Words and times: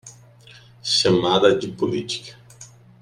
Chamada 0.81 1.53
de 1.59 1.67
política 1.67 2.35